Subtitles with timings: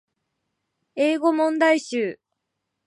[0.95, 2.19] 英語問題集